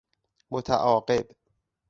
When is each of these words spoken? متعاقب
متعاقب 0.51 1.31